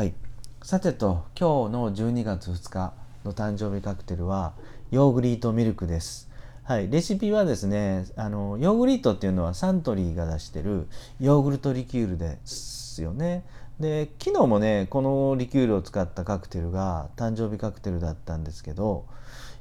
[0.00, 0.14] はい。
[0.62, 4.54] さてと今日の12月2日の誕生日カクテルは
[4.90, 6.30] ヨーグリートミルクです。
[6.62, 6.88] はい。
[6.88, 10.86] レシピはですねあのヨーグリートっていうのはサントリーが出してる
[11.20, 13.44] ヨーグルトリキュールですよね。
[13.78, 19.04] で昨日もねこのリキュールを使ったカクテルが誕生日カクテルだったんですけど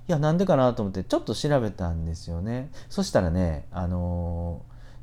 [0.08, 2.72] いやなんでかなと思ってちょっと調べたんですよね。
[2.88, 4.62] そしたらねあの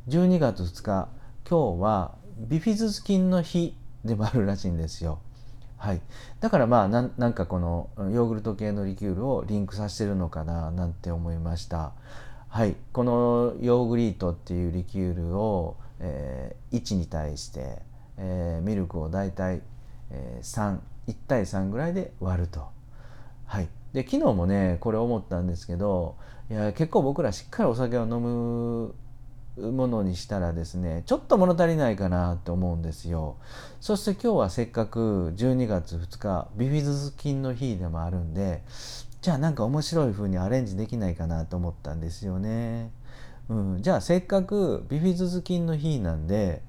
[0.09, 1.09] 12月2日
[1.47, 3.77] 今日はビフィズス菌の日
[4.07, 5.19] でもあるらしいんですよ。
[5.77, 6.01] はい、
[6.41, 11.93] だからまあなんかこのヨーグルト系のリキュールをリンクさせてるのかななんて思いました。
[12.49, 17.83] はい、このヨーグリートっていうリキュールを、えー、1に対して、
[18.17, 19.61] えー、ミルクをだいたい、
[20.11, 22.67] えー、31対3ぐらいで割ると。
[23.45, 26.17] はい、で昨日もねこれ思ったんですけど
[26.51, 28.95] いや結構僕らしっかりお酒を飲む
[29.57, 33.37] ものにしたらですねちょっと物足りないかなと思うんですよ。
[33.81, 38.63] そして今日はせっかく12月2日ビフィズス菌の日でもあるんで
[39.23, 42.91] じゃあなんか面白い風にアレンジできないかなと思ったんですよね、
[43.49, 46.63] うん、じゃあせっかくビフィズス菌の日なんで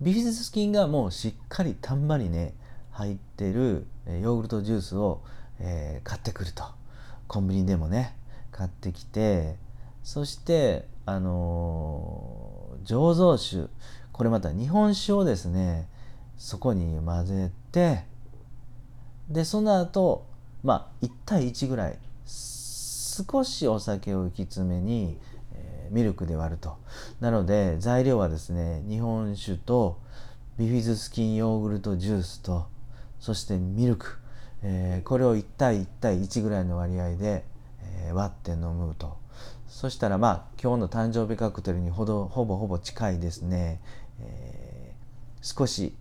[0.00, 2.54] ビフィズス菌がもうしっかりたんまりね
[2.90, 5.22] 入ってるヨーグルトジュースを、
[5.60, 6.64] えー、買ってくると。
[7.28, 8.14] コンビニでもね
[8.52, 9.56] 買ってきて
[10.04, 13.68] そしてあの醸造酒
[14.12, 15.88] これまた日本酒をですね
[16.36, 18.04] そこに混ぜて
[19.28, 20.26] でその後
[20.64, 25.16] まあ1対1ぐらい少しお酒を浮き詰めに、
[25.54, 26.76] えー、ミルクで割ると。
[27.20, 29.98] なので材料はですね日本酒と
[30.58, 32.66] ビフィズスキンヨーグルトジュースと
[33.20, 34.18] そしてミルク、
[34.62, 37.44] えー、これを1対1対1ぐらいの割合で、
[37.82, 39.16] えー、割って飲むと。
[39.76, 43.78] そしたらまあ今日の誕生日カクテルにほどほぼほぼ近いですね、
[44.20, 45.94] えー、少し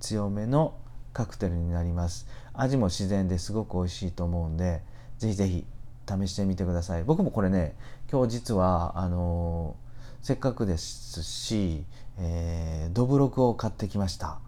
[0.00, 0.74] 強めの
[1.14, 2.26] カクテルになります。
[2.52, 4.82] 味も自然ですごく美味しいと思うんで
[5.16, 5.64] ぜひぜひ
[6.06, 7.04] 試してみてください。
[7.04, 7.74] 僕もこれね
[8.12, 11.86] 今日実はあのー、せっかくですし、
[12.18, 14.40] えー、どぶろくを買ってきました。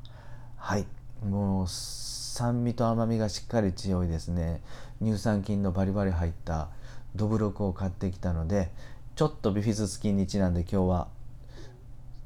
[0.59, 0.85] はい。
[1.27, 4.61] もう酸味と甘みがしっかり強いですね。
[5.03, 6.69] 乳酸菌のバリバリ入った
[7.15, 8.71] どぶろくを買ってきたので
[9.17, 11.09] ちょっとビフィズス菌にちなんで今日は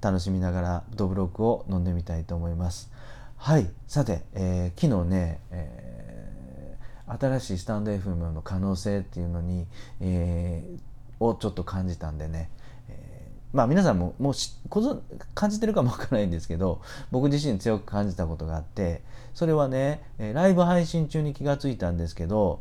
[0.03, 2.91] 楽しみながらどぶろくを飲んでみたいと思います。
[3.37, 3.71] はい。
[3.87, 9.67] さて、えー、昨日ね、えー、新しいスタンド FM の可能性っていうのに、
[10.01, 12.51] えー、をちょっと感じたんでね、
[12.89, 14.35] えー、まあ皆さんももう
[15.35, 19.03] 感じてるかもわからないんですけど僕自身強く感じたことがあって
[19.35, 22.61] それはねライブ配信中に気がついたんですけど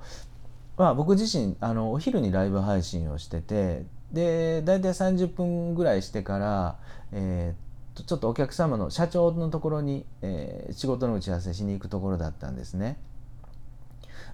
[0.81, 6.79] まあ、僕自身あのお昼にライブ配信をしててで大体30分ぐらいしてから、
[7.11, 12.97] えー、ちょっとお客様の社長のところに、えー、仕事の打ち合わせしに行くところだったんですね。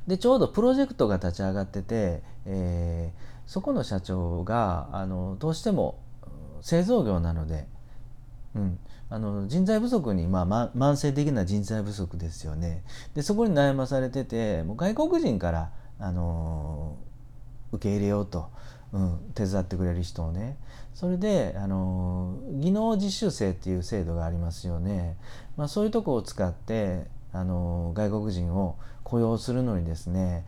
[0.07, 5.99] でちょうどプロジェクトが立ち上がってて、えー、そこの社長があのどうしても
[6.61, 7.67] 製造業なので、
[8.55, 8.79] うん、
[9.09, 12.83] あの人材不足に、まあ、慢性的な人材不足ですよね。
[13.15, 16.97] でそこに悩まされててもう外国人からあの
[17.71, 18.49] 受け入れようと、
[18.93, 20.57] うん、手伝ってくれる人をね。
[20.93, 25.15] それであの技能実習生っていう制度がありますよね、
[25.55, 30.45] まあ、そういうとこを使ってあの外国人を雇用するのにですね。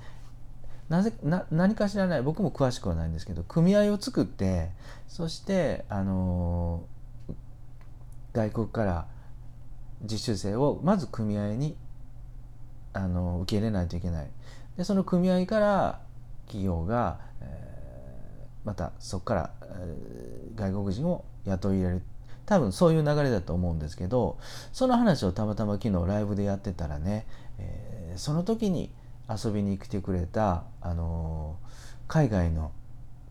[0.90, 2.24] なぜな何か知らない。
[2.24, 4.72] 僕も詳しくはないんですけど組合を作って
[5.08, 6.84] そしてあの
[8.34, 9.08] 外国から
[10.04, 11.76] 実習生をまず組合に
[12.94, 14.28] あの受け入れないといけない。
[14.80, 16.00] でその組合から
[16.46, 22.02] 企業が、えー、またそこから、えー、外国人を雇い入れる。
[22.46, 24.40] 多分そういう流れだと思うんですけど
[24.72, 27.28] その話をたまたま昨日ライブでやってたらね、
[27.60, 28.90] えー、その時に
[29.30, 31.58] 遊びに来てくれた、あの
[32.08, 32.72] 海外の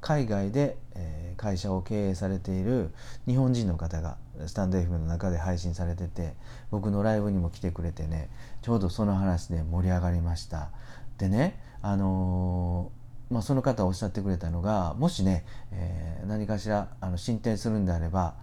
[0.02, 2.90] 海外で、え会社を経営されている
[3.26, 6.34] 日本人の方がスタンド FM の中で配信されてて
[6.70, 8.28] 僕のライブにも来てくれてね
[8.60, 10.70] ちょうどその話で盛り上がりました。
[11.18, 18.34] でねあのー、まあ、その方おっしゃってくれたのがもしね、えー、何かしらあの進展するんであれば、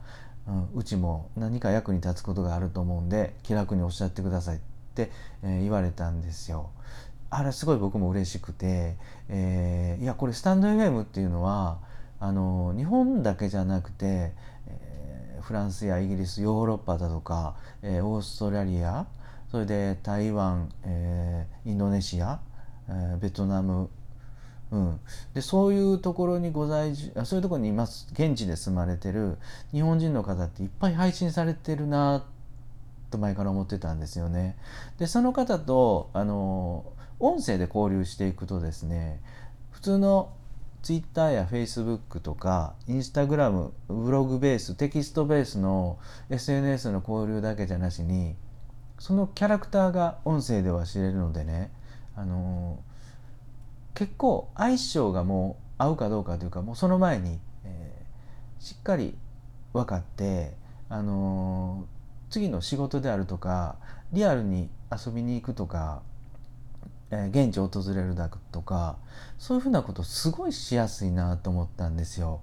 [0.47, 4.59] うん、うちも何か役に立つことがあると思うんで気楽におっしゃってくださいっ
[4.93, 5.11] て、
[5.43, 6.69] えー、言われたんですよ。
[7.29, 8.95] あれすごい僕も嬉しくて、
[9.27, 11.79] えー、いやこれスタンド FM っていうのは
[12.19, 14.33] あの日本だけじゃなくて、
[14.67, 19.07] えー、フランスやイギリスヨーロッパだとか、えー、オーストラリア
[19.51, 22.39] それで台湾、えー、インドネシア
[22.89, 23.89] えー、ベトナム、
[24.71, 24.99] うん、
[25.33, 29.37] でそういうところにご在住そういうところにいます現地で住まれてる
[29.71, 32.35] 日本人の方っていっぱい配信されてるなと
[33.15, 34.55] と前から思ってたんですよね。
[34.99, 36.85] でその方とあの
[37.19, 39.21] 音声で交流していくとですね
[39.71, 40.33] 普通の
[40.83, 45.97] Twitter や Facebook とか Instagram ブログベーステキストベースの
[46.29, 48.35] SNS の交流だけじゃなしに
[48.99, 51.71] そのキャラクターが音声では知れるのでね
[52.15, 52.79] あの
[53.93, 59.15] 結構相性がもう合うかどうかというかもうその前に、えー、しっかり
[59.73, 60.53] 分かって
[60.89, 61.85] あの
[62.29, 63.77] 次の仕事であるとか
[64.13, 66.01] リアルに遊びに行くとか
[67.11, 68.97] え現地を訪れるだとか
[69.37, 72.41] そういうふうなことすごいしやすいなと思ったんですよ。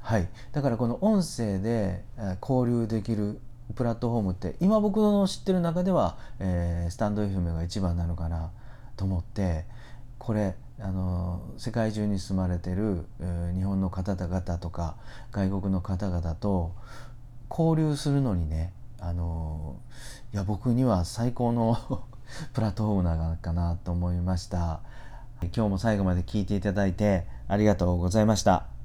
[0.00, 2.04] はい、だからこの音声で
[2.40, 3.40] 交流できる
[3.76, 8.50] プラットフォームって今僕の知ってる中では、えー、スタンド FM が一番なのかな
[8.96, 9.64] と思って
[10.18, 14.96] これあの世界中に住まれてる、えー、日本の方々とか
[15.30, 16.74] 外国の方々と
[17.50, 19.76] 交流するのにねあの
[20.32, 21.76] いや僕には最高の
[22.54, 24.80] プラットフォームなのかなと思いました。
[25.54, 28.81] 今日も最後まで聞いていただいてありがとうございました。